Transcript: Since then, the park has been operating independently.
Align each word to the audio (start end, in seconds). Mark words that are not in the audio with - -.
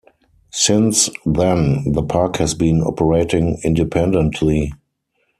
Since 0.53 1.11
then, 1.27 1.91
the 1.91 2.01
park 2.01 2.37
has 2.37 2.55
been 2.55 2.81
operating 2.81 3.59
independently. 3.63 4.73